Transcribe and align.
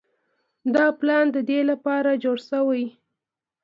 دا 0.75 0.85
پلان 0.99 1.25
د 1.35 1.37
دې 1.49 1.59
لپاره 1.69 2.19
جوړ 2.23 2.37
شوی 2.49 2.85